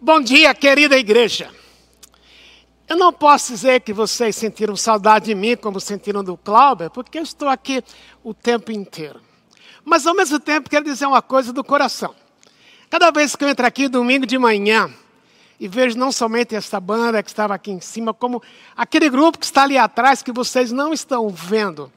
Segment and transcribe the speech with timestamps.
[0.00, 1.50] Bom dia, querida igreja.
[2.88, 7.18] Eu não posso dizer que vocês sentiram saudade de mim como sentiram do Cláudio, porque
[7.18, 7.82] eu estou aqui
[8.22, 9.20] o tempo inteiro.
[9.84, 12.14] Mas ao mesmo tempo quero dizer uma coisa do coração.
[12.88, 14.88] Cada vez que eu entro aqui domingo de manhã
[15.58, 18.40] e vejo não somente essa banda que estava aqui em cima, como
[18.76, 21.92] aquele grupo que está ali atrás que vocês não estão vendo,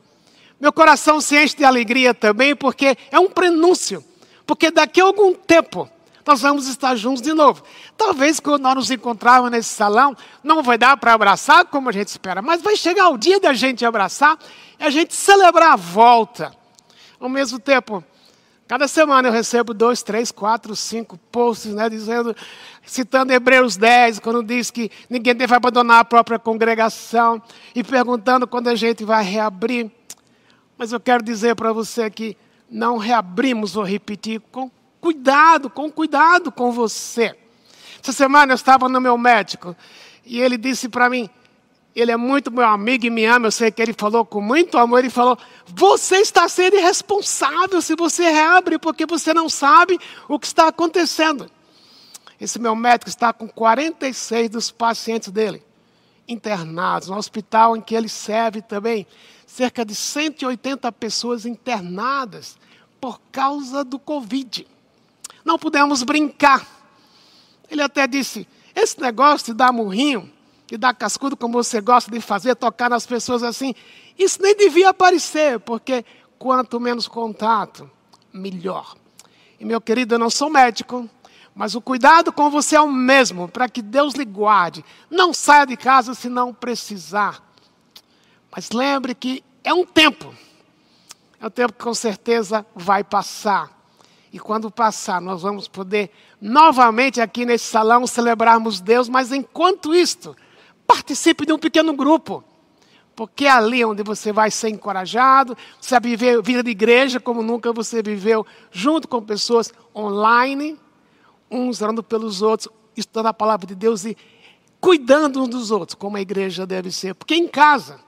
[0.60, 4.04] meu coração se enche de alegria também, porque é um prenúncio.
[4.44, 5.88] Porque daqui a algum tempo
[6.26, 7.64] nós vamos estar juntos de novo.
[7.98, 12.08] Talvez quando nós nos encontrarmos nesse salão, não vai dar para abraçar como a gente
[12.08, 14.38] espera, mas vai chegar o dia da gente abraçar
[14.80, 16.52] e a gente celebrar a volta.
[17.20, 18.04] Ao mesmo tempo,
[18.68, 22.36] cada semana eu recebo dois, três, quatro, cinco posts, né, dizendo,
[22.86, 27.42] citando Hebreus 10, quando diz que ninguém deve abandonar a própria congregação,
[27.76, 29.92] e perguntando quando a gente vai reabrir.
[30.78, 32.36] Mas eu quero dizer para você que
[32.70, 37.36] não reabrimos, vou repetir, com Cuidado, com cuidado com você.
[38.02, 39.76] Essa semana eu estava no meu médico
[40.24, 41.28] e ele disse para mim,
[41.96, 44.78] ele é muito meu amigo e me ama, eu sei que ele falou com muito
[44.78, 50.38] amor, ele falou, você está sendo irresponsável se você reabre, porque você não sabe o
[50.38, 51.50] que está acontecendo.
[52.40, 55.64] Esse meu médico está com 46 dos pacientes dele
[56.28, 59.08] internados, no hospital em que ele serve também,
[59.48, 62.56] cerca de 180 pessoas internadas
[63.02, 64.68] por causa do Covid
[65.44, 66.66] não pudemos brincar.
[67.70, 70.32] Ele até disse: esse negócio de dar murrinho,
[70.68, 73.74] de dar cascudo, como você gosta de fazer, tocar nas pessoas assim,
[74.18, 76.06] isso nem devia aparecer, porque
[76.40, 77.90] quanto menos contato,
[78.32, 78.96] melhor.
[79.60, 81.10] E meu querido, eu não sou médico,
[81.54, 84.84] mas o cuidado com você é o mesmo, para que Deus lhe guarde.
[85.10, 87.44] Não saia de casa se não precisar.
[88.50, 90.34] Mas lembre que é um tempo.
[91.40, 93.81] É um tempo que com certeza vai passar.
[94.32, 100.36] E quando passar, nós vamos poder novamente aqui nesse salão celebrarmos Deus, mas enquanto isto,
[100.88, 102.44] participe de um pequeno grupo.
[103.14, 107.44] Porque é ali onde você vai ser encorajado, você vai viver vida de igreja como
[107.44, 110.80] nunca você viveu, junto com pessoas online,
[111.50, 114.16] uns orando pelos outros, estudando a palavra de Deus e
[114.80, 117.14] cuidando uns dos outros, como a igreja deve ser.
[117.16, 118.00] Porque em casa,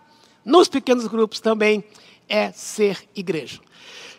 [0.45, 1.83] nos pequenos grupos também
[2.29, 3.59] é ser igreja.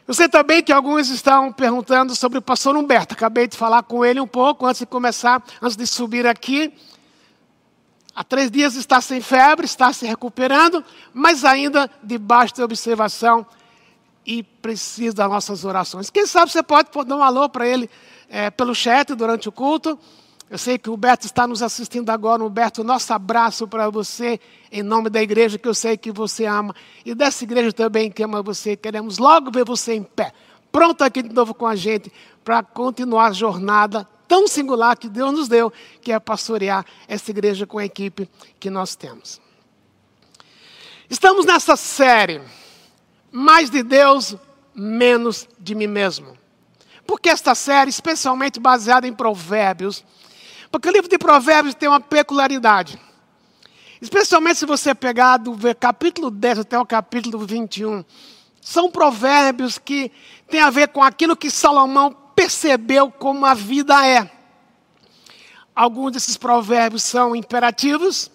[0.07, 3.15] Eu sei também que alguns estão perguntando sobre o pastor Humberto.
[3.15, 6.75] Acabei de falar com ele um pouco antes de começar, antes de subir aqui.
[8.15, 10.85] Há três dias está sem febre, está se recuperando,
[11.15, 13.47] mas ainda debaixo de observação
[14.27, 16.11] e precisa das nossas orações.
[16.11, 17.89] Quem sabe você pode dar um alô para ele
[18.29, 19.99] é, pelo chat durante o culto.
[20.51, 22.45] Eu sei que o Beto está nos assistindo agora.
[22.45, 24.39] Humberto, nosso abraço para você,
[24.71, 26.75] em nome da igreja que eu sei que você ama.
[27.05, 28.77] E dessa igreja também que ama você.
[28.77, 30.33] Queremos logo ver você em pé,
[30.71, 32.13] pronto aqui de novo com a gente,
[32.45, 35.73] para continuar a jornada tão singular que Deus nos deu,
[36.03, 38.29] que é pastorear essa igreja com a equipe
[38.61, 39.41] que nós temos.
[41.09, 42.41] Estamos nessa série,
[43.31, 44.37] Mais de Deus,
[44.75, 46.37] Menos de Mim Mesmo.
[47.07, 50.05] Porque esta série, especialmente baseada em Provérbios,
[50.75, 53.01] porque o livro de Provérbios tem uma peculiaridade.
[54.03, 58.05] Especialmente se você pegar do capítulo 10 até o capítulo 21.
[58.61, 60.11] São provérbios que
[60.51, 64.29] têm a ver com aquilo que Salomão percebeu como a vida é.
[65.77, 68.29] Alguns desses provérbios são imperativos,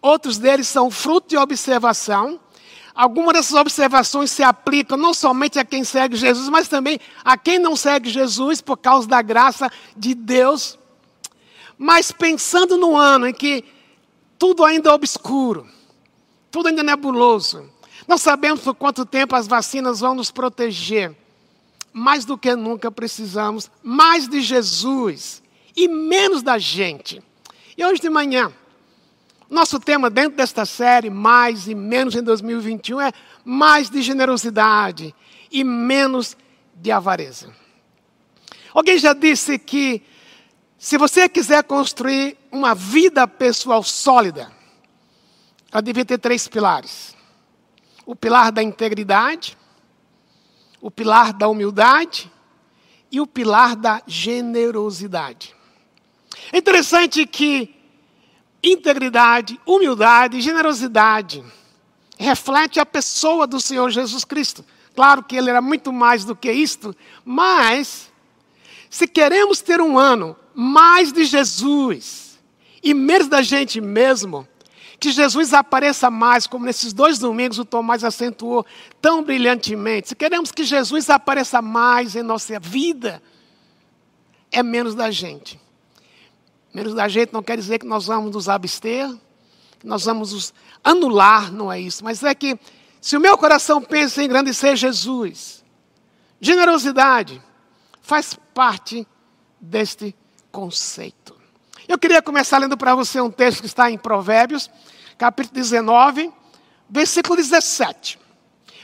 [0.00, 2.38] outros deles são fruto de observação.
[2.94, 7.58] Algumas dessas observações se aplicam não somente a quem segue Jesus, mas também a quem
[7.58, 10.78] não segue Jesus por causa da graça de Deus.
[11.78, 13.64] Mas pensando no ano em que
[14.36, 15.66] tudo ainda é obscuro,
[16.50, 17.70] tudo ainda é nebuloso,
[18.06, 21.14] não sabemos por quanto tempo as vacinas vão nos proteger.
[21.92, 25.42] Mais do que nunca precisamos mais de Jesus
[25.76, 27.22] e menos da gente.
[27.76, 28.52] E hoje de manhã,
[29.50, 33.12] nosso tema dentro desta série, mais e menos em 2021, é
[33.44, 35.14] mais de generosidade
[35.50, 36.36] e menos
[36.74, 37.54] de avareza.
[38.74, 40.02] Alguém já disse que
[40.78, 44.52] se você quiser construir uma vida pessoal sólida,
[45.72, 47.16] ela devia ter três pilares:
[48.06, 49.58] o pilar da integridade,
[50.80, 52.30] o pilar da humildade
[53.10, 55.52] e o pilar da generosidade.
[56.52, 57.74] É interessante que
[58.62, 61.44] integridade, humildade e generosidade
[62.16, 64.64] reflete a pessoa do Senhor Jesus Cristo.
[64.94, 66.94] Claro que ele era muito mais do que isto,
[67.24, 68.12] mas
[68.88, 72.36] se queremos ter um ano mais de Jesus
[72.82, 74.44] e menos da gente mesmo,
[74.98, 78.66] que Jesus apareça mais, como nesses dois domingos o Tomás acentuou
[79.00, 80.08] tão brilhantemente.
[80.08, 83.22] Se queremos que Jesus apareça mais em nossa vida,
[84.50, 85.60] é menos da gente.
[86.74, 89.08] Menos da gente não quer dizer que nós vamos nos abster,
[89.78, 90.52] que nós vamos nos
[90.82, 92.02] anular, não é isso.
[92.02, 92.58] Mas é que
[93.00, 95.64] se o meu coração pensa em engrandecer Jesus,
[96.40, 97.40] generosidade
[98.02, 99.06] faz parte
[99.60, 100.16] deste
[100.58, 101.36] conceito.
[101.86, 104.68] Eu queria começar lendo para você um texto que está em Provérbios,
[105.16, 106.32] capítulo 19,
[106.90, 108.18] versículo 17.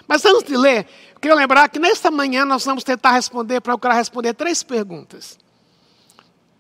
[0.07, 3.93] Mas antes de ler, eu queria lembrar que nesta manhã nós vamos tentar responder, quero
[3.93, 5.37] responder três perguntas.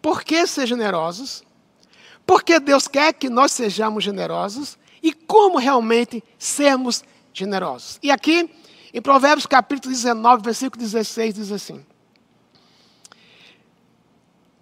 [0.02, 1.44] Por que ser generosos?
[2.26, 4.76] Por que Deus quer que nós sejamos generosos?
[5.00, 8.00] E como realmente sermos generosos?
[8.02, 8.50] E aqui,
[8.93, 11.87] em Provérbios capítulo 19, versículo 16, diz assim: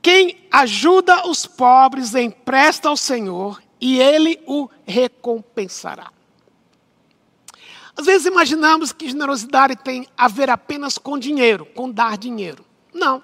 [0.02, 6.12] quem ajuda os pobres empresta ao Senhor e ele o recompensará.
[7.96, 12.64] Às vezes imaginamos que generosidade tem a ver apenas com dinheiro, com dar dinheiro.
[12.92, 13.22] Não.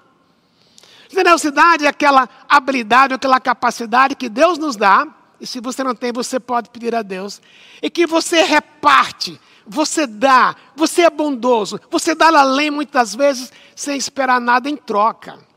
[1.07, 5.07] Generosidade é aquela habilidade, aquela capacidade que Deus nos dá,
[5.39, 7.41] e se você não tem, você pode pedir a Deus,
[7.81, 13.97] e que você reparte, você dá, você é bondoso, você dá além muitas vezes sem
[13.97, 15.48] esperar nada em troca.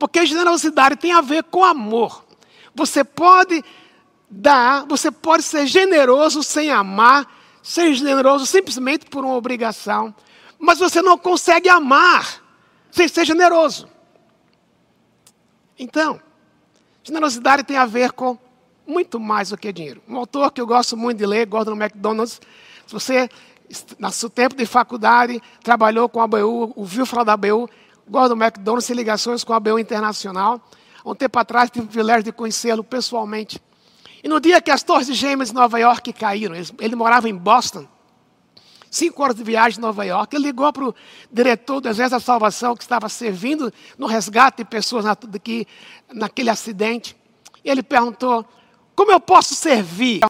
[0.00, 2.24] Porque generosidade tem a ver com amor.
[2.74, 3.62] Você pode
[4.30, 7.30] dar, você pode ser generoso sem amar,
[7.62, 10.14] ser generoso simplesmente por uma obrigação,
[10.58, 12.42] mas você não consegue amar
[12.90, 13.90] sem ser generoso.
[15.78, 16.18] Então,
[17.04, 18.38] generosidade tem a ver com
[18.86, 20.02] muito mais do que dinheiro.
[20.08, 22.40] Um autor que eu gosto muito de ler, Gordon MacDonald, se
[22.90, 23.28] você,
[23.98, 27.68] no seu tempo de faculdade, trabalhou com a ABU, ouviu falar da ABU,
[28.10, 30.60] Gordon McDonald tem ligações com a ABU Internacional.
[31.04, 33.62] Há um tempo atrás tive o privilégio de conhecê-lo pessoalmente.
[34.22, 37.34] E no dia que as torres gêmeas de Nova York caíram, ele, ele morava em
[37.34, 37.86] Boston,
[38.90, 40.94] cinco horas de viagem de Nova York, ele ligou para o
[41.30, 45.64] diretor do Exército da Salvação, que estava servindo no resgate de pessoas na, que,
[46.12, 47.16] naquele acidente.
[47.64, 48.44] E ele perguntou,
[48.96, 50.20] como eu posso servir?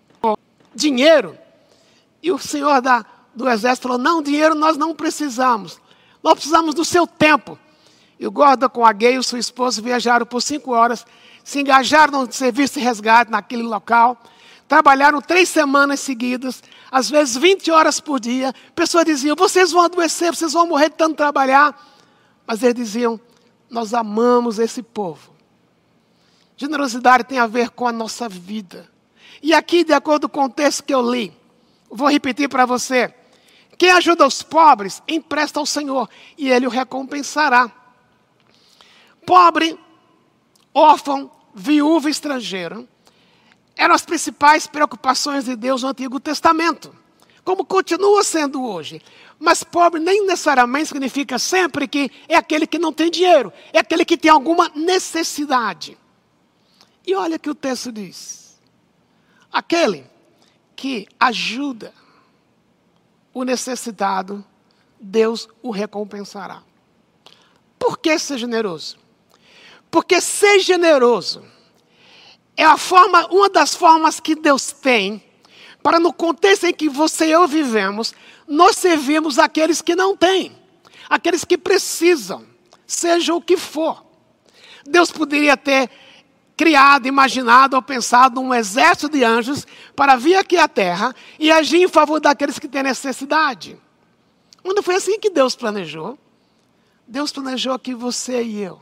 [0.74, 1.36] Dinheiro?
[2.22, 5.80] E o senhor da, do Exército falou, não, dinheiro nós não precisamos.
[6.22, 7.58] Nós precisamos do seu tempo.
[8.20, 11.06] E o Gordon com a Gay e sua esposa viajaram por cinco horas,
[11.42, 14.22] se engajaram no serviço de resgate naquele local,
[14.68, 16.62] trabalharam três semanas seguidas,
[16.92, 18.52] às vezes 20 horas por dia.
[18.74, 21.74] Pessoas diziam: vocês vão adoecer, vocês vão morrer de tanto trabalhar.
[22.46, 23.18] Mas eles diziam:
[23.70, 25.32] nós amamos esse povo.
[26.58, 28.86] Generosidade tem a ver com a nossa vida.
[29.42, 31.32] E aqui, de acordo com o texto que eu li,
[31.90, 33.14] vou repetir para você.
[33.78, 36.06] Quem ajuda os pobres, empresta ao Senhor
[36.36, 37.79] e ele o recompensará.
[39.24, 39.78] Pobre,
[40.74, 42.86] órfão, viúva estrangeira
[43.80, 46.94] eram as principais preocupações de Deus no Antigo Testamento,
[47.42, 49.00] como continua sendo hoje.
[49.38, 54.04] Mas pobre nem necessariamente significa sempre que é aquele que não tem dinheiro, é aquele
[54.04, 55.96] que tem alguma necessidade.
[57.06, 58.60] E olha que o texto diz:
[59.50, 60.04] aquele
[60.76, 61.94] que ajuda
[63.32, 64.44] o necessitado,
[65.00, 66.62] Deus o recompensará.
[67.78, 68.98] Por que ser generoso?
[69.90, 71.44] Porque ser generoso
[72.56, 75.22] é a forma, uma das formas que Deus tem
[75.82, 78.14] para no contexto em que você e eu vivemos,
[78.46, 80.52] nós servimos aqueles que não têm,
[81.08, 82.44] aqueles que precisam,
[82.86, 84.04] seja o que for.
[84.84, 85.90] Deus poderia ter
[86.56, 91.82] criado, imaginado ou pensado um exército de anjos para vir aqui à terra e agir
[91.82, 93.80] em favor daqueles que têm necessidade.
[94.62, 96.18] Não foi assim que Deus planejou.
[97.08, 98.80] Deus planejou que você e eu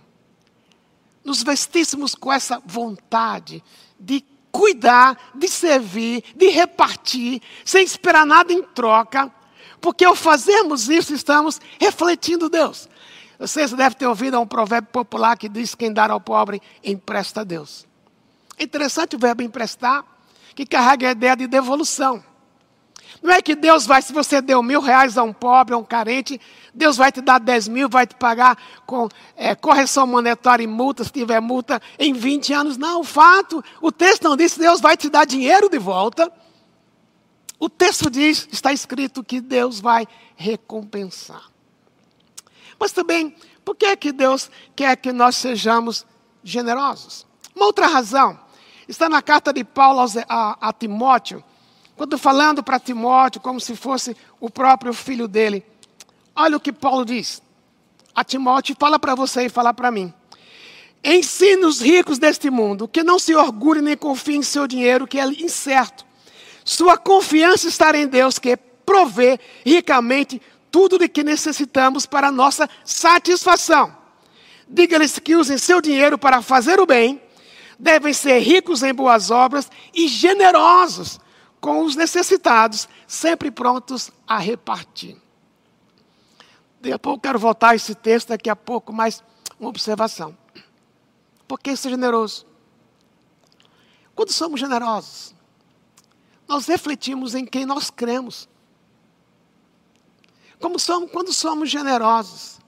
[1.29, 3.63] nos vestíssemos com essa vontade
[4.01, 9.31] de cuidar, de servir, de repartir, sem esperar nada em troca,
[9.79, 12.89] porque ao fazermos isso estamos refletindo Deus.
[13.39, 17.45] Vocês devem ter ouvido um provérbio popular que diz: quem dá ao pobre, empresta a
[17.45, 17.87] Deus.
[18.59, 20.03] Interessante o verbo emprestar,
[20.57, 22.25] que carrega a ideia de devolução.
[23.23, 25.85] Não é que Deus vai, se você deu mil reais a um pobre, a um
[25.85, 26.41] carente,
[26.73, 28.57] Deus vai te dar dez mil, vai te pagar
[28.87, 32.77] com é, correção monetária e multa, se tiver multa, em 20 anos.
[32.77, 36.33] Não, o fato, o texto não diz que Deus vai te dar dinheiro de volta.
[37.59, 40.07] O texto diz, está escrito que Deus vai
[40.37, 41.51] recompensar.
[42.79, 43.35] Mas também,
[43.65, 46.07] por que é que Deus quer que nós sejamos
[46.45, 47.27] generosos?
[47.55, 48.39] Uma outra razão
[48.87, 51.43] está na carta de Paulo a, a Timóteo,
[51.99, 55.67] quando falando para Timóteo como se fosse o próprio filho dele.
[56.35, 57.43] Olha o que Paulo diz.
[58.15, 60.15] A Timóteo fala para você e fala para mim.
[61.03, 65.19] Ensine os ricos deste mundo que não se orgulhem nem confiem em seu dinheiro, que
[65.19, 66.07] é incerto.
[66.65, 70.41] Sua confiança está em Deus, que provê ricamente
[70.71, 73.97] tudo de que necessitamos para nossa satisfação.
[74.69, 77.21] Diga-lhes que usem seu dinheiro para fazer o bem,
[77.77, 81.19] devem ser ricos em boas obras e generosos
[81.61, 85.17] com os necessitados, sempre prontos a repartir.
[86.81, 89.23] Daqui a pouco quero voltar a esse texto, daqui a pouco, mais
[89.59, 90.37] uma observação.
[91.47, 92.47] Por que ser generoso?
[94.15, 95.35] Quando somos generosos,
[96.47, 98.49] nós refletimos em quem nós cremos.
[100.61, 102.59] Como somos, quando somos generosos,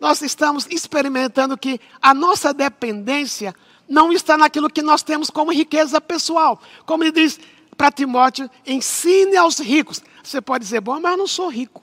[0.00, 3.54] nós estamos experimentando que a nossa dependência
[3.88, 6.60] não está naquilo que nós temos como riqueza pessoal.
[6.84, 7.38] Como ele diz
[7.74, 10.00] para Timóteo, ensine aos ricos.
[10.22, 11.82] Você pode dizer, bom, mas eu não sou rico.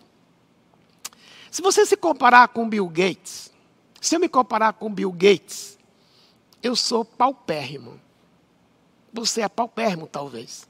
[1.52, 3.52] Se você se comparar com Bill Gates,
[4.00, 5.78] se eu me comparar com Bill Gates,
[6.64, 8.00] eu sou paupérrimo.
[9.14, 10.68] Você é paupérrimo, talvez.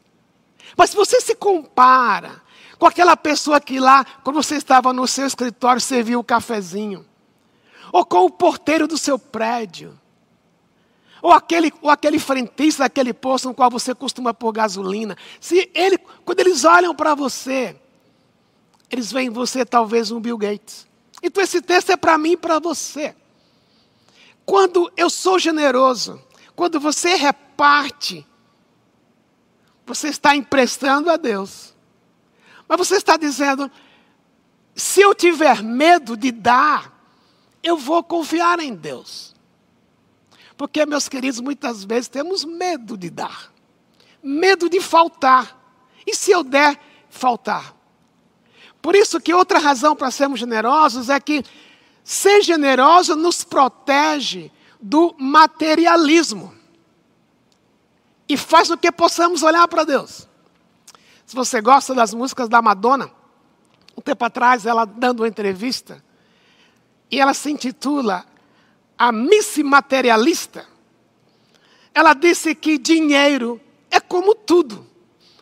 [0.75, 2.41] Mas se você se compara
[2.79, 7.05] com aquela pessoa que lá, quando você estava no seu escritório, serviu o cafezinho,
[7.93, 9.99] ou com o porteiro do seu prédio,
[11.21, 15.17] ou aquele, ou aquele frentista daquele posto no qual você costuma pôr gasolina.
[15.39, 17.75] Se ele, quando eles olham para você,
[18.89, 20.87] eles veem em você talvez um Bill Gates.
[21.21, 23.15] Então esse texto é para mim e para você.
[24.45, 26.21] Quando eu sou generoso,
[26.55, 28.25] quando você reparte,
[29.85, 31.73] você está emprestando a Deus.
[32.67, 33.69] Mas você está dizendo:
[34.75, 36.91] se eu tiver medo de dar,
[37.61, 39.35] eu vou confiar em Deus.
[40.61, 43.51] Porque, meus queridos, muitas vezes temos medo de dar,
[44.21, 45.59] medo de faltar.
[46.05, 47.75] E se eu der, faltar?
[48.79, 51.43] Por isso que outra razão para sermos generosos é que
[52.03, 56.53] ser generoso nos protege do materialismo
[58.29, 60.29] e faz com que possamos olhar para Deus.
[61.25, 63.09] Se você gosta das músicas da Madonna,
[63.97, 66.03] um tempo atrás ela dando uma entrevista
[67.09, 68.27] e ela se intitula
[69.01, 70.63] a Miss Materialista,
[71.91, 74.85] ela disse que dinheiro é como tudo.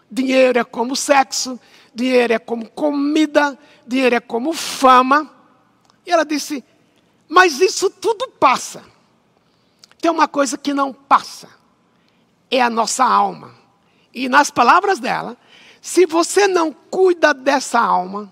[0.10, 1.60] Dinheiro é como sexo,
[1.94, 5.30] dinheiro é como comida, dinheiro é como fama.
[6.06, 6.64] E ela disse:
[7.28, 8.82] Mas isso tudo passa.
[10.00, 11.50] Tem uma coisa que não passa:
[12.50, 13.54] é a nossa alma.
[14.14, 15.38] E nas palavras dela,
[15.82, 18.32] se você não cuida dessa alma,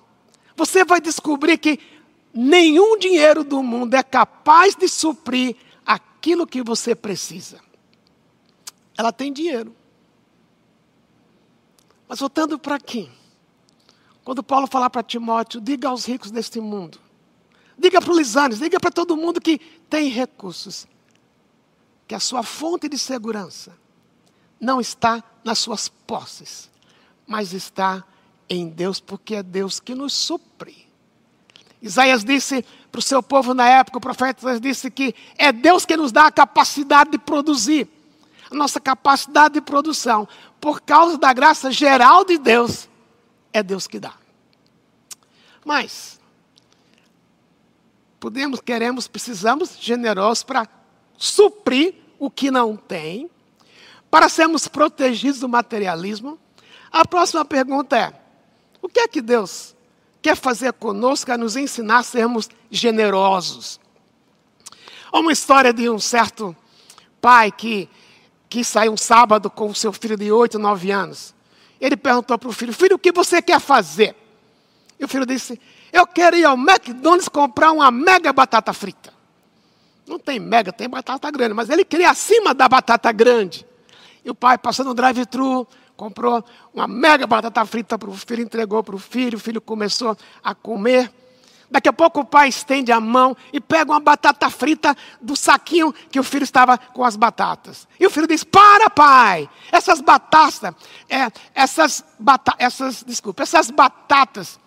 [0.56, 1.97] você vai descobrir que
[2.38, 7.60] nenhum dinheiro do mundo é capaz de suprir aquilo que você precisa.
[8.96, 9.76] Ela tem dinheiro.
[12.08, 13.10] Mas voltando para aqui,
[14.24, 17.00] quando Paulo falar para Timóteo, diga aos ricos deste mundo,
[17.78, 19.58] diga para o Lisanes, diga para todo mundo que
[19.90, 20.88] tem recursos,
[22.08, 23.76] que a sua fonte de segurança
[24.60, 26.70] não está nas suas posses,
[27.26, 28.06] mas está
[28.48, 30.87] em Deus, porque é Deus que nos supre.
[31.82, 35.96] Isaías disse para o seu povo na época, o profeta disse que é Deus que
[35.96, 37.88] nos dá a capacidade de produzir,
[38.50, 40.28] a nossa capacidade de produção,
[40.60, 42.90] por causa da graça geral de Deus,
[43.54, 44.14] é Deus que dá.
[45.64, 46.20] Mas,
[48.20, 50.68] podemos, queremos, precisamos generosos para
[51.18, 53.30] suprir o que não tem,
[54.10, 56.40] para sermos protegidos do materialismo.
[56.92, 58.14] A próxima pergunta é:
[58.82, 59.76] o que é que Deus
[60.22, 63.80] quer fazer conosco é nos ensinar a sermos generosos.
[65.12, 66.56] Há uma história de um certo
[67.22, 67.90] pai que,
[68.50, 71.34] que saiu um sábado com o seu filho de 8, 9 anos.
[71.80, 74.16] Ele perguntou para o filho: Filho, o que você quer fazer?
[75.00, 75.60] E o filho disse:
[75.92, 79.14] Eu quero ir ao McDonald's comprar uma mega batata frita.
[80.08, 83.66] Não tem mega, tem batata grande, mas ele queria acima da batata grande.
[84.24, 85.68] E o pai passando no drive-thru,
[85.98, 90.16] comprou uma mega batata frita para o filho, entregou para o filho, o filho começou
[90.44, 91.12] a comer.
[91.70, 95.92] Daqui a pouco o pai estende a mão e pega uma batata frita do saquinho
[95.92, 97.88] que o filho estava com as batatas.
[98.00, 99.50] E o filho diz: Para, pai!
[99.70, 100.62] Essas batatas,
[101.10, 104.58] é, essas, bata, essas, desculpa, essas batatas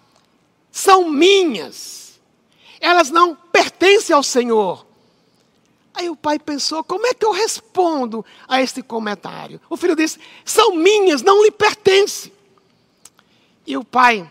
[0.70, 2.20] são minhas.
[2.80, 4.89] Elas não pertencem ao Senhor.
[5.94, 9.60] Aí o pai pensou: como é que eu respondo a este comentário?
[9.68, 12.32] O filho disse: são minhas, não lhe pertencem.
[13.66, 14.30] E o pai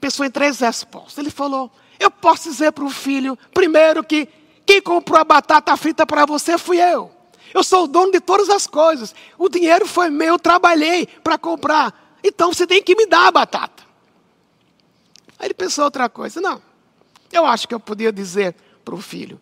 [0.00, 1.18] pensou em três respostas.
[1.18, 4.28] Ele falou: eu posso dizer para o filho, primeiro, que
[4.66, 7.10] quem comprou a batata frita para você fui eu.
[7.54, 9.14] Eu sou o dono de todas as coisas.
[9.38, 12.16] O dinheiro foi meu, eu trabalhei para comprar.
[12.24, 13.82] Então você tem que me dar a batata.
[15.38, 16.40] Aí ele pensou outra coisa.
[16.40, 16.62] Não,
[17.30, 19.40] eu acho que eu podia dizer para o filho: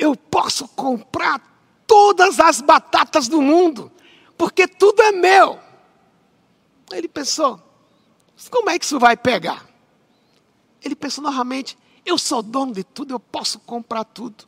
[0.00, 1.40] eu posso comprar
[1.86, 3.92] todas as batatas do mundo,
[4.36, 5.60] porque tudo é meu.
[6.90, 7.60] Ele pensou,
[8.50, 9.66] como é que isso vai pegar?
[10.82, 14.46] Ele pensou novamente, eu sou dono de tudo, eu posso comprar tudo.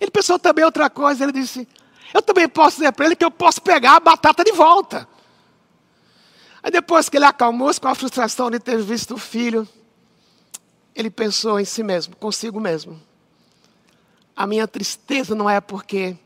[0.00, 1.68] Ele pensou também outra coisa, ele disse,
[2.12, 5.06] Eu também posso dizer para ele que eu posso pegar a batata de volta.
[6.62, 9.68] Aí depois que ele acalmou-se com a frustração de ter visto o filho,
[10.94, 13.00] ele pensou em si mesmo, consigo mesmo.
[14.36, 16.16] A minha tristeza não é porque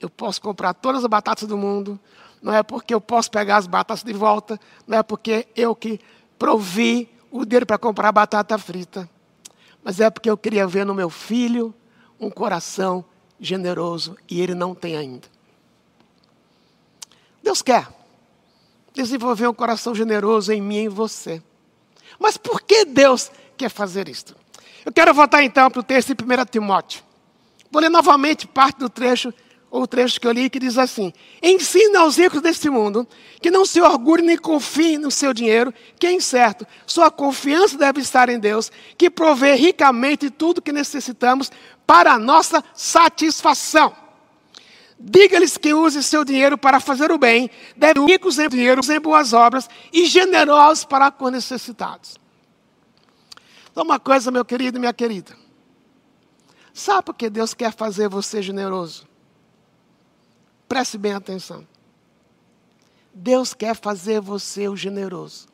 [0.00, 1.98] eu posso comprar todas as batatas do mundo,
[2.42, 6.00] não é porque eu posso pegar as batatas de volta, não é porque eu que
[6.38, 9.08] provi o dinheiro para comprar batata frita,
[9.82, 11.72] mas é porque eu queria ver no meu filho
[12.18, 13.04] um coração
[13.40, 15.28] generoso e ele não tem ainda.
[17.42, 17.88] Deus quer
[18.92, 21.42] desenvolver um coração generoso em mim e em você.
[22.18, 24.36] Mas por que Deus quer fazer isto?
[24.84, 27.02] Eu quero voltar então para o texto de 1 Timóteo.
[27.72, 29.32] Vou ler novamente parte do trecho
[29.72, 33.08] o trecho que eu li que diz assim: Ensina aos ricos deste mundo
[33.40, 36.66] que não se orgulhem nem confiem no seu dinheiro, que é incerto.
[36.86, 41.50] Sua confiança deve estar em Deus, que provê ricamente tudo que necessitamos
[41.86, 43.96] para a nossa satisfação.
[45.00, 49.32] Diga-lhes que use seu dinheiro para fazer o bem, devem ricos em dinheiro, em boas
[49.32, 52.18] obras e generosos para com necessitados.
[53.70, 55.41] Então, uma coisa, meu querido e minha querida.
[56.72, 59.06] Sabe por que Deus quer fazer você generoso?
[60.68, 61.66] Preste bem atenção.
[63.12, 65.46] Deus quer fazer você o generoso.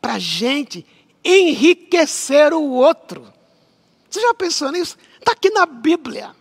[0.00, 0.86] Para a gente
[1.24, 3.30] enriquecer o outro.
[4.08, 4.96] Você já pensou nisso?
[5.18, 6.34] Está aqui na Bíblia.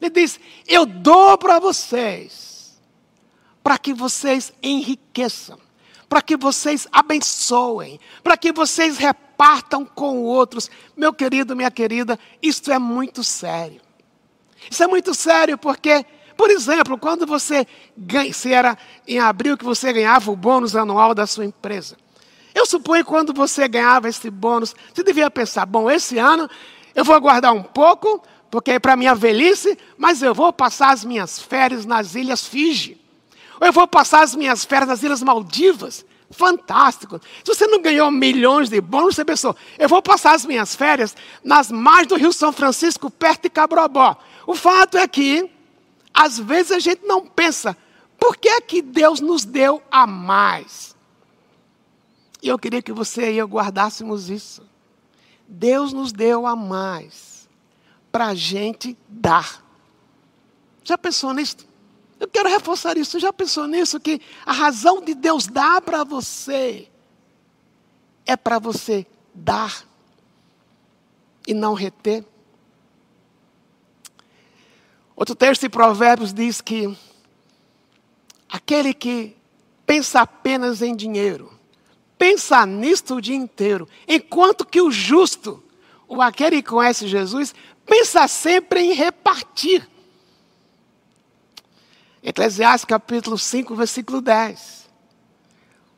[0.00, 2.78] Ele diz: Eu dou para vocês,
[3.62, 5.58] para que vocês enriqueçam,
[6.08, 10.70] para que vocês abençoem, para que vocês repartam com outros.
[10.96, 13.80] Meu querido, minha querida, isto é muito sério.
[14.70, 16.04] Isso é muito sério porque
[16.36, 18.76] por exemplo, quando você ganha, se era
[19.08, 21.96] em abril que você ganhava o bônus anual da sua empresa.
[22.54, 26.48] Eu suponho que quando você ganhava esse bônus, você devia pensar: bom, esse ano
[26.94, 31.04] eu vou guardar um pouco, porque é para minha velhice, mas eu vou passar as
[31.04, 33.00] minhas férias nas Ilhas Fiji.
[33.60, 36.04] Ou eu vou passar as minhas férias nas Ilhas Maldivas.
[36.30, 37.20] Fantástico.
[37.44, 41.14] Se você não ganhou milhões de bônus, você pensou, eu vou passar as minhas férias
[41.42, 44.16] nas margens do Rio São Francisco, perto de Cabrobó.
[44.46, 45.48] O fato é que
[46.12, 47.76] às vezes a gente não pensa,
[48.18, 50.96] por que é que Deus nos deu a mais?
[52.42, 54.62] E eu queria que você e eu guardássemos isso.
[55.46, 57.48] Deus nos deu a mais
[58.10, 59.62] para a gente dar.
[60.82, 61.58] Já pensou nisso?
[62.18, 63.18] Eu quero reforçar isso.
[63.18, 64.00] Já pensou nisso?
[64.00, 66.88] Que a razão de Deus dar para você
[68.24, 69.86] é para você dar
[71.46, 72.24] e não reter.
[75.14, 76.94] Outro texto de Provérbios diz que
[78.48, 79.36] aquele que
[79.86, 81.50] pensa apenas em dinheiro,
[82.18, 85.62] pensa nisto o dia inteiro, enquanto que o justo,
[86.08, 87.54] ou aquele que conhece Jesus,
[87.86, 89.88] pensa sempre em repartir.
[92.28, 94.90] Eclesiastes capítulo 5, versículo 10.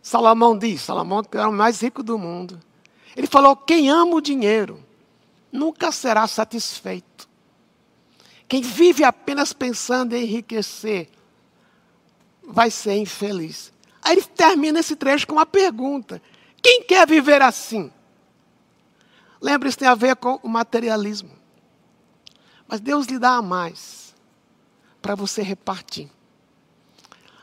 [0.03, 2.61] Salomão diz, Salomão era o mais rico do mundo.
[3.17, 4.85] Ele falou: quem ama o dinheiro
[5.51, 7.27] nunca será satisfeito.
[8.47, 11.09] Quem vive apenas pensando em enriquecer
[12.43, 13.73] vai ser infeliz.
[14.03, 16.21] Aí ele termina esse trecho com uma pergunta:
[16.61, 17.91] quem quer viver assim?
[19.41, 21.31] Lembre-se, tem a ver com o materialismo.
[22.69, 24.15] Mas Deus lhe dá a mais
[25.01, 26.18] para você repartir.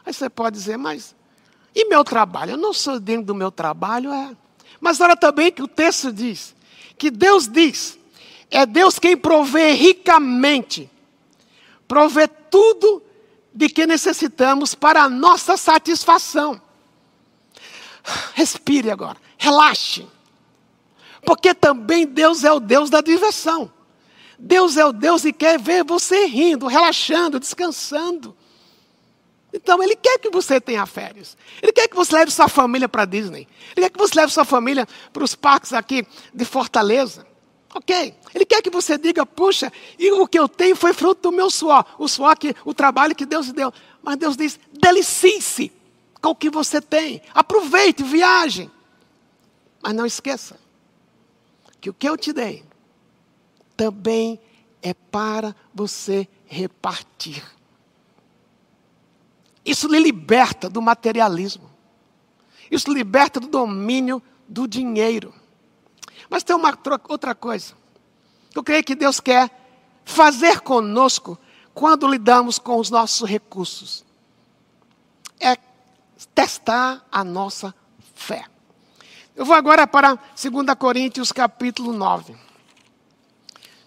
[0.06, 1.15] Aí você pode dizer, mas
[1.74, 2.52] e meu trabalho?
[2.52, 4.36] Eu não sou dentro do meu trabalho, é.
[4.80, 6.56] Mas olha também que o texto diz
[6.98, 8.00] que Deus diz,
[8.50, 10.89] é Deus quem provê ricamente
[11.88, 13.04] prover tudo
[13.54, 16.62] de que necessitamos para a nossa satisfação.
[18.34, 20.08] Respire agora, relaxe.
[21.26, 23.72] Porque também Deus é o Deus da diversão.
[24.38, 28.36] Deus é o Deus e quer ver você rindo, relaxando, descansando.
[29.56, 31.38] Então, Ele quer que você tenha férias.
[31.62, 33.48] Ele quer que você leve sua família para Disney.
[33.76, 37.26] Ele quer que você leve sua família para os parques aqui de Fortaleza.
[37.74, 38.13] Ok.
[38.34, 41.50] Ele quer que você diga, puxa, e o que eu tenho foi fruto do meu
[41.50, 41.86] suor.
[41.98, 43.74] O suor, que, o trabalho que Deus deu.
[44.04, 45.72] Mas Deus diz, delicie-se
[46.22, 47.22] com o que você tem.
[47.34, 48.70] Aproveite, viaje.
[49.82, 50.60] Mas não esqueça
[51.80, 52.65] que o que eu te dei
[53.78, 54.38] também
[54.82, 57.55] é para você repartir.
[59.65, 61.71] Isso lhe liberta do materialismo.
[62.69, 65.34] Isso liberta do domínio do dinheiro.
[66.30, 66.78] Mas tem uma
[67.10, 67.73] outra coisa.
[68.54, 69.49] Eu creio que Deus quer
[70.06, 71.38] fazer conosco
[71.73, 74.06] quando lidamos com os nossos recursos.
[75.39, 75.58] É
[76.34, 77.73] testar a nossa
[78.13, 78.45] fé.
[79.36, 82.36] Eu vou agora para 2 Coríntios capítulo 9.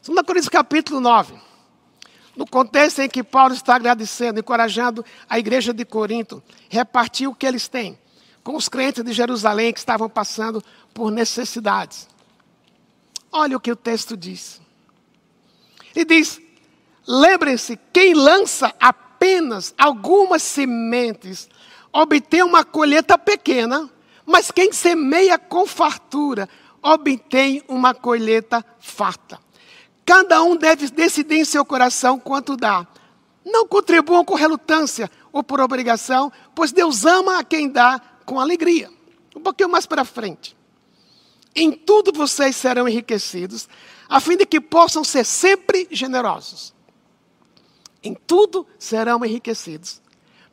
[0.05, 1.48] 2 Coríntios capítulo 9.
[2.39, 7.45] No contexto em que Paulo está agradecendo, encorajando a igreja de Corinto, repartir o que
[7.45, 7.99] eles têm
[8.45, 10.63] com os crentes de Jerusalém que estavam passando
[10.95, 12.09] por necessidades.
[13.33, 14.61] Olha o que o texto diz.
[15.97, 16.41] Ele diz:
[17.05, 21.49] lembrem-se, quem lança apenas algumas sementes
[21.93, 23.91] obtém uma colheita pequena,
[24.25, 26.49] mas quem semeia com fartura
[26.81, 29.41] obtém uma colheita farta.
[30.09, 32.87] Cada um deve decidir em seu coração quanto dá.
[33.45, 38.91] Não contribuam com relutância ou por obrigação, pois Deus ama a quem dá com alegria.
[39.37, 40.57] Um pouquinho mais para frente.
[41.55, 43.69] Em tudo vocês serão enriquecidos,
[44.09, 46.73] a fim de que possam ser sempre generosos.
[48.03, 50.01] Em tudo serão enriquecidos,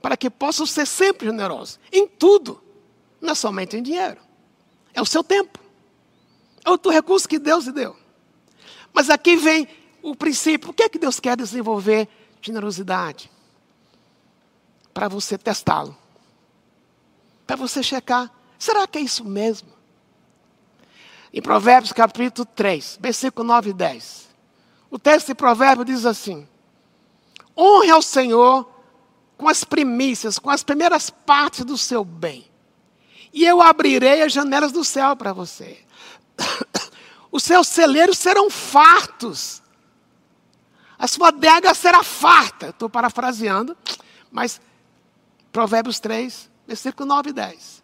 [0.01, 1.79] para que possam ser sempre generosos.
[1.93, 2.61] Em tudo,
[3.21, 4.19] não é somente em dinheiro,
[4.93, 5.57] é o seu tempo,
[6.65, 8.04] é outro recurso que Deus lhe deu.
[8.95, 9.67] Mas aqui vem
[10.01, 12.07] o princípio: o que é que Deus quer desenvolver?
[12.41, 13.29] Generosidade.
[14.93, 15.95] Para você testá-lo.
[17.45, 19.67] Para você checar: será que é isso mesmo?
[21.33, 24.29] Em Provérbios capítulo 3, versículo 9 e 10.
[24.89, 26.47] O texto de Provérbios diz assim:
[27.57, 28.71] Honre ao Senhor
[29.37, 32.49] com as primícias, com as primeiras partes do seu bem.
[33.33, 35.85] E eu abrirei as janelas do céu para você.
[37.35, 39.61] Os seus celeiros serão fartos.
[40.97, 42.69] A sua adega será farta.
[42.69, 43.75] Estou parafraseando,
[44.31, 44.61] mas
[45.51, 47.83] Provérbios 3, versículo 9 e 10.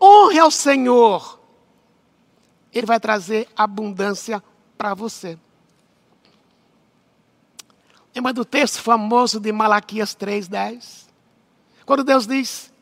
[0.00, 1.38] Honre ao Senhor,
[2.72, 4.42] Ele vai trazer abundância
[4.78, 5.38] para você.
[8.14, 11.06] Lembra do texto famoso de Malaquias 3, 10?
[11.84, 12.72] Quando Deus diz: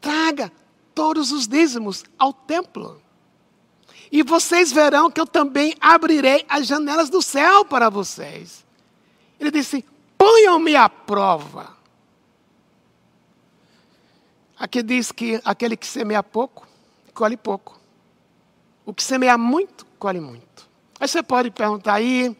[0.00, 0.50] traga
[0.92, 3.03] todos os dízimos ao templo.
[4.10, 8.64] E vocês verão que eu também abrirei as janelas do céu para vocês.
[9.38, 9.84] Ele disse:
[10.16, 11.74] ponham-me à prova.
[14.58, 16.66] Aqui diz que aquele que semeia pouco,
[17.12, 17.78] colhe pouco.
[18.86, 20.68] O que semeia muito, colhe muito.
[21.00, 22.36] Aí você pode perguntar aí,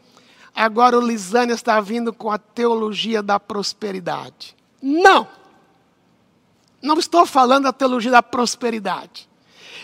[0.54, 4.54] agora o Lisânia está vindo com a teologia da prosperidade.
[4.80, 5.26] Não!
[6.82, 9.28] Não estou falando da teologia da prosperidade.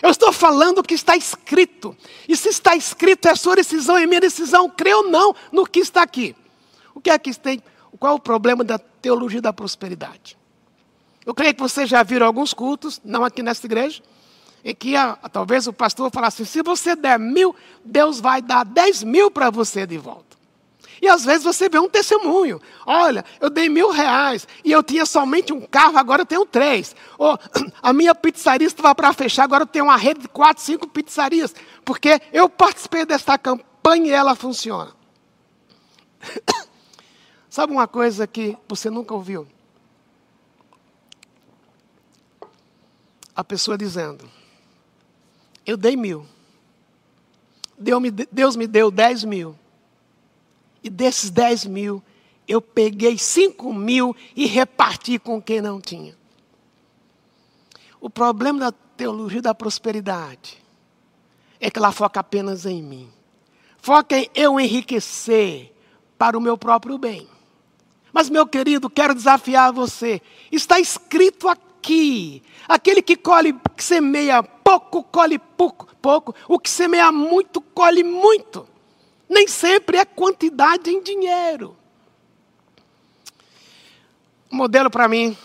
[0.01, 1.95] Eu estou falando o que está escrito.
[2.27, 5.79] E se está escrito, é sua decisão, é minha decisão, creio ou não no que
[5.79, 6.35] está aqui.
[6.95, 7.61] O que é que tem?
[7.99, 10.37] Qual é o problema da teologia da prosperidade?
[11.23, 14.01] Eu creio que vocês já viram alguns cultos, não aqui nesta igreja,
[14.63, 19.03] em que a, talvez o pastor falasse: se você der mil, Deus vai dar dez
[19.03, 20.30] mil para você de volta.
[21.01, 22.61] E às vezes você vê um testemunho.
[22.85, 26.95] Olha, eu dei mil reais e eu tinha somente um carro, agora eu tenho três.
[27.17, 27.39] Ou
[27.81, 31.55] a minha pizzaria estava para fechar, agora eu tenho uma rede de quatro, cinco pizzarias.
[31.83, 34.93] Porque eu participei desta campanha e ela funciona.
[37.49, 39.47] Sabe uma coisa que você nunca ouviu?
[43.35, 44.29] A pessoa dizendo:
[45.65, 46.27] Eu dei mil.
[47.75, 49.57] Deus me deu dez mil.
[50.83, 52.03] E desses 10 mil,
[52.47, 56.15] eu peguei 5 mil e reparti com quem não tinha.
[57.99, 60.57] O problema da teologia da prosperidade
[61.59, 63.09] é que ela foca apenas em mim.
[63.77, 65.71] Foca em eu enriquecer
[66.17, 67.27] para o meu próprio bem.
[68.11, 70.21] Mas, meu querido, quero desafiar você.
[70.51, 76.35] Está escrito aqui: aquele que colhe, que semeia pouco, colhe pouco, pouco.
[76.47, 78.67] O que semeia muito, colhe muito
[79.31, 81.77] nem sempre é quantidade em dinheiro.
[84.51, 85.37] O modelo para mim,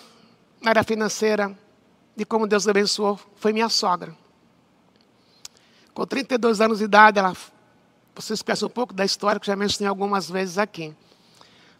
[0.60, 1.56] na área financeira,
[2.16, 4.12] de como Deus abençoou, foi minha sogra.
[5.94, 7.32] Com 32 anos de idade, ela,
[8.12, 10.92] vocês conhecem um pouco da história, que já mencionei algumas vezes aqui.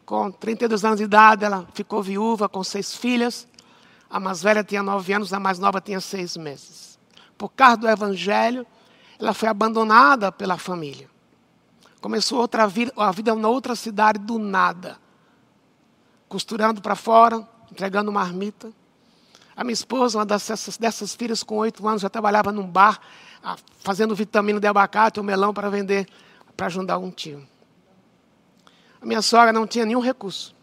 [0.05, 3.49] Com 32 anos de idade, ela ficou viúva com seis filhas.
[4.09, 7.01] A mais velha tinha nove anos, a mais nova tinha seis meses.
[7.37, 8.65] Por causa do evangelho,
[9.19, 11.16] ela foi abandonada pela família.
[12.01, 14.99] Começou outra vida, a vida na outra cidade do nada.
[16.29, 18.73] Costurando para fora, entregando marmita.
[19.57, 23.01] A minha esposa, uma dessas, dessas filhas com oito anos, já trabalhava num bar,
[23.81, 26.07] fazendo vitamina de abacate ou melão para vender,
[26.57, 27.47] para ajudar um tio.
[29.01, 30.55] A minha sogra não tinha nenhum recurso.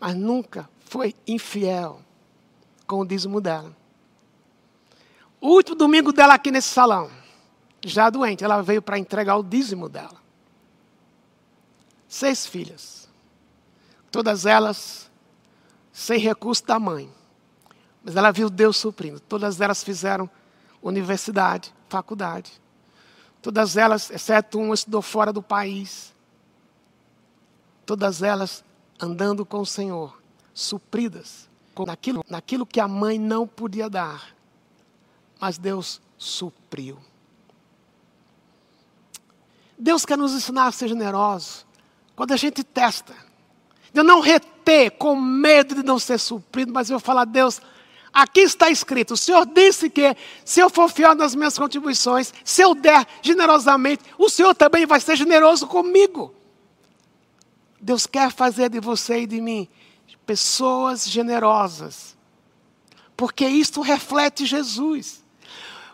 [0.00, 2.00] Mas nunca foi infiel
[2.86, 3.76] com o dízimo dela.
[5.40, 7.21] O último domingo dela aqui nesse salão
[7.84, 8.44] já doente.
[8.44, 10.20] Ela veio para entregar o dízimo dela.
[12.08, 13.08] Seis filhas.
[14.10, 15.10] Todas elas
[15.92, 17.10] sem recurso da mãe.
[18.02, 19.20] Mas ela viu Deus suprindo.
[19.20, 20.28] Todas elas fizeram
[20.82, 22.52] universidade, faculdade.
[23.40, 26.12] Todas elas, exceto uma, estudou fora do país.
[27.84, 28.64] todas elas
[29.00, 30.22] andando com o Senhor,
[30.54, 31.50] supridas
[31.86, 34.34] naquilo, naquilo que a mãe não podia dar,
[35.40, 36.98] mas Deus supriu.
[39.82, 41.66] Deus quer nos ensinar a ser generosos
[42.14, 43.12] quando a gente testa,
[43.92, 47.60] eu não reter com medo de não ser suprido, mas eu falar, Deus,
[48.12, 52.62] aqui está escrito: o Senhor disse que se eu for fiel nas minhas contribuições, se
[52.62, 56.32] eu der generosamente, o Senhor também vai ser generoso comigo.
[57.80, 59.68] Deus quer fazer de você e de mim
[60.24, 62.16] pessoas generosas,
[63.16, 65.21] porque isto reflete Jesus.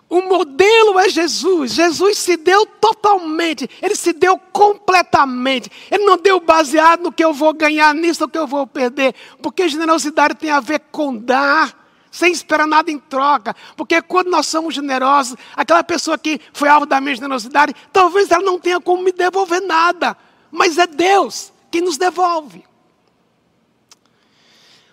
[0.09, 1.73] O modelo é Jesus.
[1.73, 5.71] Jesus se deu totalmente, ele se deu completamente.
[5.91, 9.15] Ele não deu baseado no que eu vou ganhar nisso ou que eu vou perder,
[9.43, 11.77] porque generosidade tem a ver com dar
[12.11, 13.55] sem esperar nada em troca.
[13.77, 18.43] Porque quando nós somos generosos, aquela pessoa que foi alvo da minha generosidade, talvez ela
[18.43, 20.17] não tenha como me devolver nada,
[20.51, 22.65] mas é Deus que nos devolve.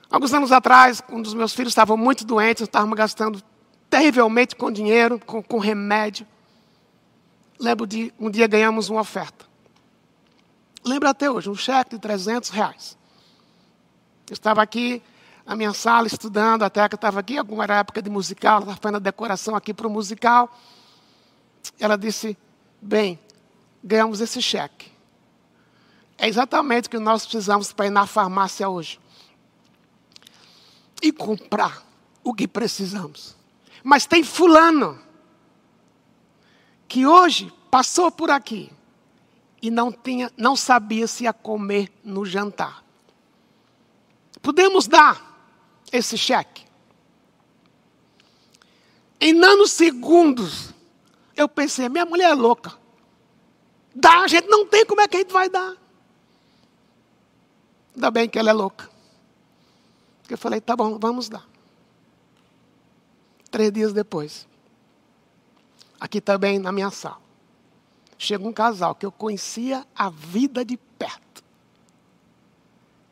[0.10, 3.42] Alguns anos atrás, um dos meus filhos estava muito doente, estávamos gastando
[3.96, 6.28] terrivelmente com dinheiro, com, com remédio.
[7.58, 9.46] Lembro de um dia ganhamos uma oferta.
[10.84, 12.98] Lembro até hoje, um cheque de 300 reais.
[14.30, 15.02] Eu estava aqui
[15.46, 19.00] na minha sala estudando, até que estava aqui, alguma época de musical, estava fazendo a
[19.00, 20.54] decoração aqui para o musical.
[21.80, 22.38] Ela disse:
[22.82, 23.18] Bem,
[23.82, 24.92] ganhamos esse cheque.
[26.18, 29.00] É exatamente o que nós precisamos para ir na farmácia hoje
[31.02, 31.82] e comprar
[32.26, 33.45] o que precisamos.
[33.88, 35.00] Mas tem fulano
[36.88, 38.72] que hoje passou por aqui
[39.62, 42.84] e não tinha, não sabia se ia comer no jantar.
[44.42, 45.22] Podemos dar
[45.92, 46.66] esse cheque?
[49.22, 50.74] Em nanosegundos,
[51.38, 52.74] eu pensei, minha mulher é louca.
[53.94, 55.78] Dá, a gente não tem, como é que a gente vai dar?
[57.94, 58.90] Ainda bem que ela é louca.
[60.28, 61.54] Eu falei, tá bom, vamos dar.
[63.56, 64.46] Três dias depois,
[65.98, 67.22] aqui também na minha sala,
[68.18, 71.42] chega um casal que eu conhecia a vida de perto.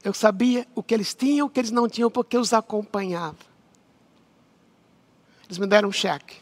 [0.03, 3.38] Eu sabia o que eles tinham, o que eles não tinham, porque eu os acompanhava.
[5.45, 6.36] Eles me deram um cheque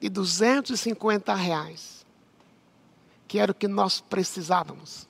[0.00, 2.06] de 250 reais,
[3.28, 5.06] que era o que nós precisávamos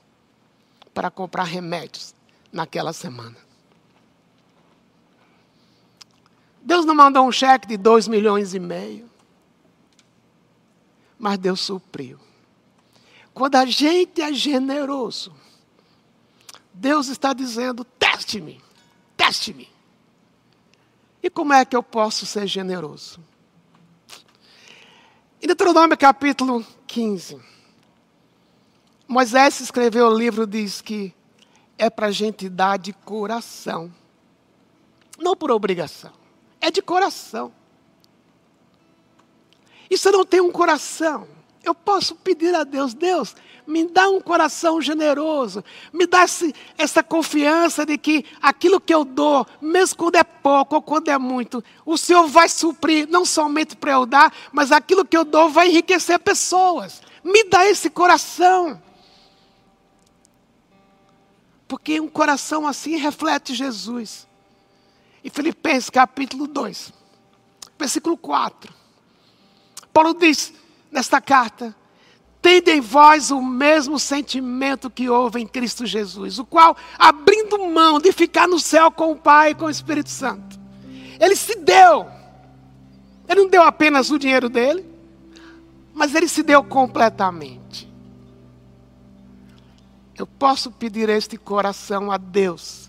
[0.93, 2.13] para comprar remédios
[2.51, 3.42] naquela semana.
[6.63, 9.09] Deus não mandou um cheque de dois milhões e meio.
[11.19, 12.17] Mas Deus supriu.
[13.33, 15.33] Quando a gente é generoso,
[16.73, 18.61] Deus está dizendo: teste-me,
[19.17, 19.69] teste-me.
[21.21, 23.19] E como é que eu posso ser generoso?
[25.41, 27.41] Em Deuteronômio capítulo 15,
[29.05, 31.13] Moisés escreveu o livro, diz que
[31.77, 33.93] é para a gente dar de coração,
[35.19, 36.22] não por obrigação
[36.63, 37.51] é de coração.
[39.89, 41.27] E se eu não tenho um coração,
[41.61, 43.35] eu posso pedir a Deus, Deus,
[43.67, 46.25] me dá um coração generoso, me dá
[46.77, 51.17] essa confiança de que aquilo que eu dou, mesmo quando é pouco ou quando é
[51.17, 55.49] muito, o Senhor vai suprir, não somente para eu dar, mas aquilo que eu dou
[55.49, 57.01] vai enriquecer pessoas.
[57.21, 58.81] Me dá esse coração.
[61.67, 64.31] Porque um coração assim reflete Jesus.
[65.23, 66.91] Em Filipenses capítulo 2,
[67.79, 68.73] versículo 4.
[69.93, 70.53] Paulo diz
[70.91, 71.73] nesta carta:
[72.41, 77.99] Tende em vós o mesmo sentimento que houve em Cristo Jesus, o qual, abrindo mão
[77.99, 80.59] de ficar no céu com o Pai e com o Espírito Santo,
[81.19, 82.05] ele se deu.
[83.29, 84.85] Ele não deu apenas o dinheiro dele,
[85.93, 87.89] mas ele se deu completamente.
[90.17, 92.82] Eu posso pedir este coração a Deus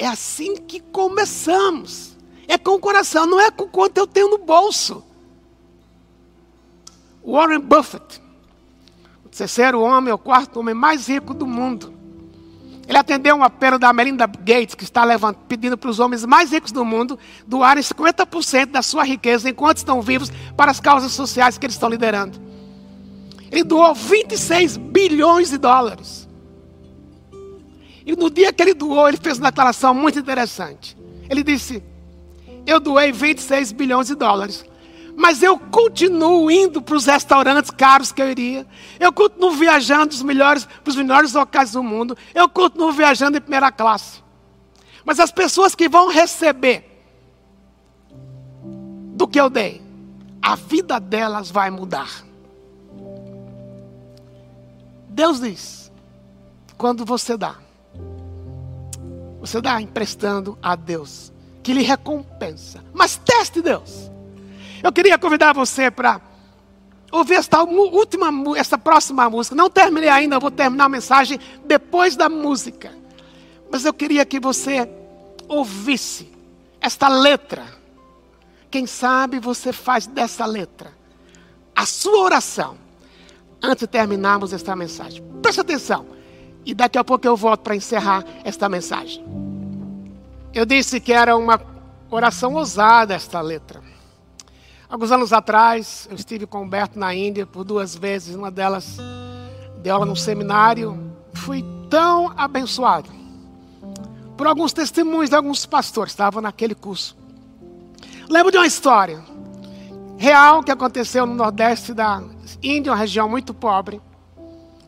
[0.00, 2.16] é assim que começamos.
[2.48, 5.04] É com o coração, não é com quanto eu tenho no bolso.
[7.22, 8.20] Warren Buffett,
[9.26, 11.92] o terceiro homem, o quarto homem mais rico do mundo.
[12.88, 16.50] Ele atendeu um apelo da Melinda Gates, que está levant, pedindo para os homens mais
[16.50, 21.58] ricos do mundo doarem 50% da sua riqueza enquanto estão vivos para as causas sociais
[21.58, 22.40] que eles estão liderando.
[23.52, 26.19] Ele doou 26 bilhões de dólares.
[28.10, 30.98] E no dia que ele doou, ele fez uma declaração muito interessante.
[31.28, 31.80] Ele disse:
[32.66, 34.64] Eu doei 26 bilhões de dólares.
[35.16, 38.66] Mas eu continuo indo para os restaurantes caros que eu iria.
[38.98, 42.18] Eu continuo viajando dos melhores, para os melhores locais do mundo.
[42.34, 44.20] Eu continuo viajando em primeira classe.
[45.04, 47.06] Mas as pessoas que vão receber
[49.14, 49.80] do que eu dei,
[50.42, 52.10] a vida delas vai mudar.
[55.08, 55.92] Deus diz:
[56.76, 57.54] quando você dá,
[59.40, 62.84] você está emprestando a Deus, que lhe recompensa.
[62.92, 64.10] Mas teste Deus.
[64.82, 66.20] Eu queria convidar você para
[67.10, 69.56] ouvir esta última, esta próxima música.
[69.56, 72.92] Não terminei ainda, vou terminar a mensagem depois da música.
[73.70, 74.88] Mas eu queria que você
[75.48, 76.30] ouvisse
[76.80, 77.64] esta letra.
[78.70, 81.00] Quem sabe você faz dessa letra
[81.74, 82.76] a sua oração
[83.62, 85.22] antes de terminarmos esta mensagem.
[85.40, 86.06] Preste atenção.
[86.64, 89.24] E daqui a pouco eu volto para encerrar esta mensagem.
[90.52, 91.60] Eu disse que era uma
[92.10, 93.80] oração ousada esta letra.
[94.88, 98.34] Alguns anos atrás, eu estive com o Humberto na Índia por duas vezes.
[98.34, 98.98] Uma delas
[99.82, 101.12] deu aula num seminário.
[101.32, 103.08] Fui tão abençoado
[104.36, 107.16] por alguns testemunhos de alguns pastores que estavam naquele curso.
[108.28, 109.22] Lembro de uma história
[110.16, 112.22] real que aconteceu no nordeste da
[112.62, 114.00] Índia, uma região muito pobre.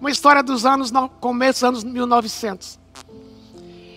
[0.03, 2.77] Uma história dos anos, começo dos anos 1900.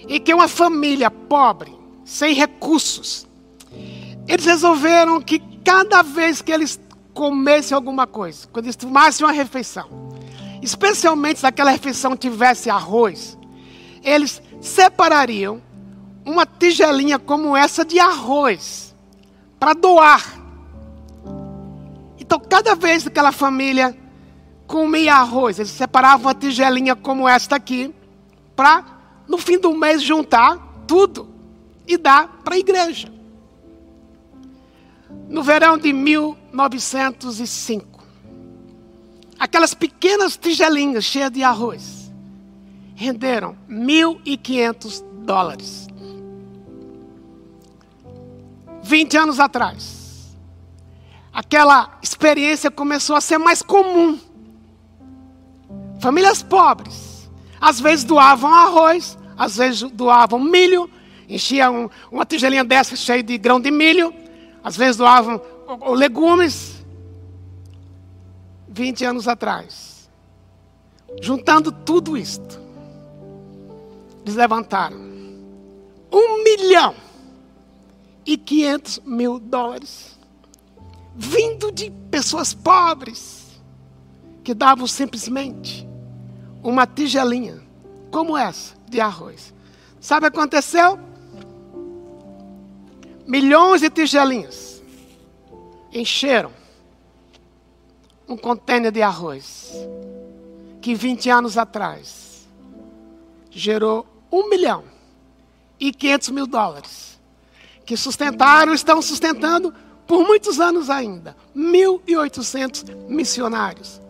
[0.08, 3.26] E que uma família pobre, sem recursos,
[4.28, 6.80] eles resolveram que cada vez que eles
[7.12, 9.90] comessem alguma coisa, quando eles tomassem uma refeição,
[10.62, 13.36] especialmente se aquela refeição tivesse arroz,
[14.04, 15.60] eles separariam
[16.24, 18.96] uma tigelinha como essa de arroz
[19.60, 20.24] para doar.
[22.20, 24.05] Então, cada vez que aquela família
[24.68, 27.94] comia arroz, eles separavam uma tigelinha como esta aqui,
[28.56, 28.84] para
[29.28, 31.30] no fim do mês juntar tudo
[31.88, 33.16] e dar para a igreja
[35.30, 38.04] no verão de 1905.
[39.38, 42.10] Aquelas pequenas tigelinhas cheias de arroz
[42.96, 45.88] renderam 1.500 dólares.
[48.82, 50.36] 20 anos atrás,
[51.34, 54.20] aquela experiência começou a ser mais comum.
[56.00, 57.30] Famílias pobres,
[57.60, 60.90] às vezes doavam arroz, às vezes doavam milho,
[61.28, 64.14] enchiam uma tigelinha dessa cheia de grão de milho
[64.66, 65.40] às vezes doavam
[65.96, 66.84] legumes.
[68.68, 70.10] 20 anos atrás.
[71.22, 72.60] Juntando tudo isto,
[74.24, 74.98] eles levantaram
[76.12, 76.96] um milhão
[78.26, 80.20] e quinhentos mil dólares,
[81.16, 83.45] vindo de pessoas pobres,
[84.46, 85.86] que davam simplesmente
[86.64, 87.62] uma tigelinha,
[88.10, 89.54] como essa, de arroz.
[90.00, 90.98] Sabe o que aconteceu?
[93.28, 94.82] milhões de tigelinhas
[95.92, 96.52] encheram
[98.28, 99.74] um contêiner de arroz
[100.82, 102.48] que 20 anos atrás
[103.50, 104.84] gerou um milhão
[105.80, 107.20] e 500 mil dólares
[107.86, 109.74] que sustentaram, estão sustentando
[110.06, 114.05] por muitos anos ainda 1.800 missionários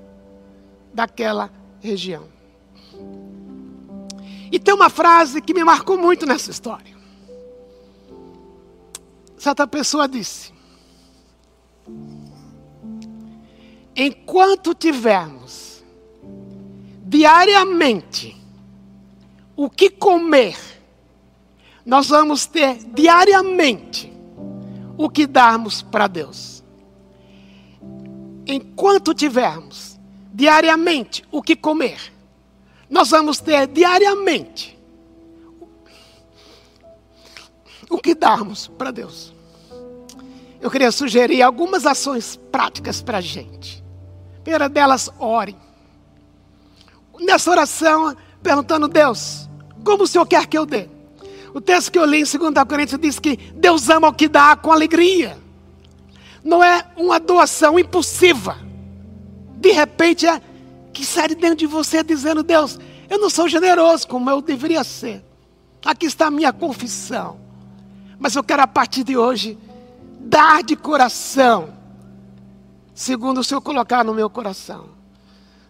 [0.95, 2.27] daquela região.
[4.49, 6.95] E tem uma frase que me marcou muito nessa história.
[9.38, 10.53] Certa pessoa disse:
[13.93, 15.84] Enquanto tivermos
[17.03, 18.41] diariamente
[19.55, 20.58] o que comer,
[21.86, 24.12] nós vamos ter diariamente
[24.97, 26.63] o que darmos para Deus.
[28.47, 29.94] Enquanto tivermos
[30.36, 32.13] diariamente o que comer,
[32.89, 34.78] nós vamos ter diariamente
[37.89, 39.34] o que darmos para Deus.
[40.60, 43.82] Eu queria sugerir algumas ações práticas para a gente.
[44.43, 45.56] primeira delas, ore.
[47.21, 49.48] Nessa oração, perguntando, Deus,
[49.86, 50.89] como o Senhor quer que eu dê?
[51.54, 54.58] O texto que eu li em 2 Coríntios diz que Deus ama o que dá
[54.58, 55.38] com alegria.
[56.43, 58.64] Não é uma doação impulsiva.
[59.56, 60.41] De repente é
[60.94, 64.84] que sai de dentro de você dizendo, Deus, eu não sou generoso como eu deveria
[64.84, 65.24] ser.
[65.84, 67.39] Aqui está a minha confissão.
[68.18, 69.58] Mas eu quero a partir de hoje
[70.20, 71.74] dar de coração,
[72.94, 74.90] segundo o Senhor colocar no meu coração.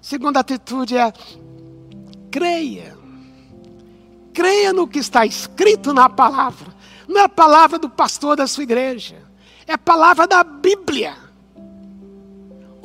[0.02, 1.12] Segunda atitude é
[2.32, 2.96] creia.
[4.34, 6.74] Creia no que está escrito na palavra.
[7.08, 9.22] Não é a palavra do pastor da sua igreja,
[9.68, 11.25] é a palavra da Bíblia.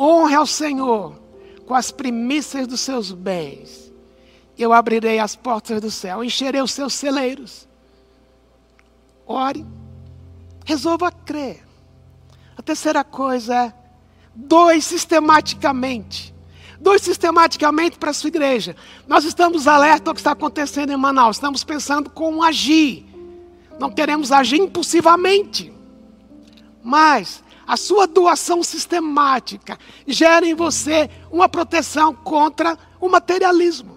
[0.01, 1.21] Honre ao Senhor
[1.67, 3.93] com as primícias dos seus bens.
[4.57, 7.69] Eu abrirei as portas do céu, encherei os seus celeiros
[9.31, 9.65] ore,
[10.65, 11.65] resolva crer.
[12.57, 13.73] A terceira coisa é
[14.35, 16.35] doe sistematicamente.
[16.81, 18.75] Doe sistematicamente para a sua igreja.
[19.07, 21.37] Nós estamos alerta ao que está acontecendo em Manaus.
[21.37, 23.07] Estamos pensando como agir.
[23.79, 25.73] Não queremos agir impulsivamente.
[26.83, 33.97] Mas a sua doação sistemática gera em você uma proteção contra o materialismo.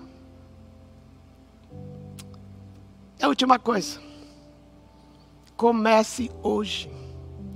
[3.17, 3.99] É a última coisa.
[5.57, 6.87] Comece hoje.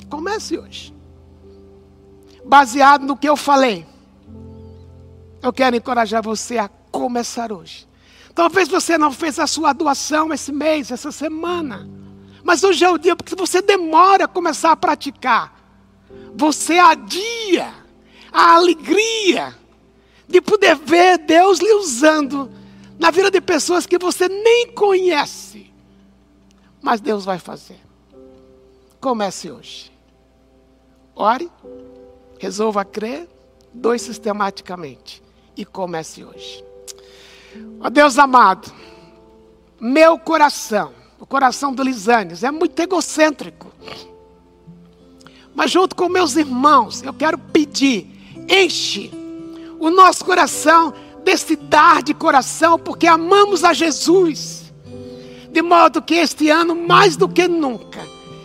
[0.10, 0.92] Comece hoje.
[2.44, 3.86] Baseado no que eu falei.
[5.40, 7.88] Eu quero encorajar você a começar hoje.
[8.34, 11.88] Talvez você não fez a sua doação esse mês, essa semana.
[12.44, 15.57] Mas hoje é o dia porque você demora a começar a praticar.
[16.36, 17.74] Você adia
[18.32, 19.56] a alegria
[20.28, 22.52] de poder ver Deus lhe usando
[23.00, 25.72] na vida de pessoas que você nem conhece.
[26.82, 27.80] Mas Deus vai fazer.
[29.00, 29.92] Comece hoje.
[31.16, 31.50] Ore,
[32.40, 33.28] resolva crer,
[33.74, 35.24] doe sistematicamente
[35.56, 36.64] e comece hoje.
[37.80, 38.72] Ó Deus amado,
[39.80, 43.72] meu coração, o coração do Lisanes é muito egocêntrico.
[45.58, 48.08] Mas junto com meus irmãos, eu quero pedir,
[48.48, 49.12] enche
[49.80, 50.94] o nosso coração
[51.26, 54.72] desse dar de coração, porque amamos a Jesus.
[55.52, 58.00] De modo que este ano, mais do que nunca,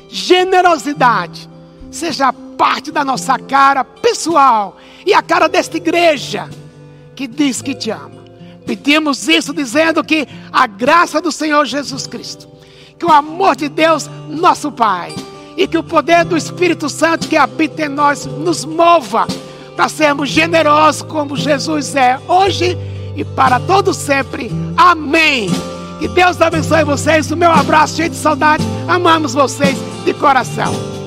[0.08, 1.50] generosidade
[1.90, 6.48] seja parte da nossa cara pessoal e a cara desta igreja
[7.14, 8.22] que diz que te ama.
[8.64, 12.48] Pedimos isso dizendo que a graça do Senhor Jesus Cristo,
[12.98, 15.14] que o amor de Deus, nosso Pai,
[15.56, 19.26] e que o poder do Espírito Santo que habita em nós nos mova
[19.76, 22.76] para sermos generosos como Jesus é hoje
[23.16, 24.50] e para todo sempre.
[24.76, 25.50] Amém.
[25.98, 27.30] Que Deus abençoe vocês.
[27.30, 28.64] O meu abraço cheio de saudade.
[28.88, 31.01] Amamos vocês de coração.